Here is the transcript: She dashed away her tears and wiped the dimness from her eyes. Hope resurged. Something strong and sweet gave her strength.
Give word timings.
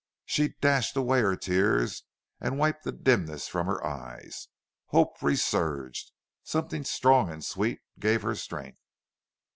She 0.25 0.55
dashed 0.61 0.97
away 0.97 1.21
her 1.21 1.35
tears 1.35 2.05
and 2.39 2.57
wiped 2.57 2.85
the 2.85 2.91
dimness 2.91 3.47
from 3.47 3.67
her 3.67 3.85
eyes. 3.85 4.47
Hope 4.87 5.21
resurged. 5.21 6.11
Something 6.43 6.83
strong 6.83 7.29
and 7.29 7.45
sweet 7.45 7.81
gave 7.99 8.23
her 8.23 8.33
strength. 8.33 8.81